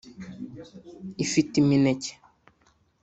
ifite 1.23 1.53
imineke 1.61 2.11